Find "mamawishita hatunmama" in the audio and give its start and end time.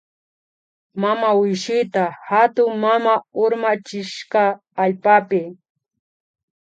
1.01-3.13